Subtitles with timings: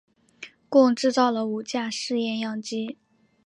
[0.67, 2.97] 共制造了五架试验样机。